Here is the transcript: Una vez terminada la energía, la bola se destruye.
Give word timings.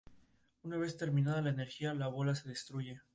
Una 0.63 0.77
vez 0.77 0.97
terminada 0.97 1.43
la 1.43 1.51
energía, 1.51 1.93
la 1.93 2.07
bola 2.07 2.33
se 2.33 2.49
destruye. 2.49 3.01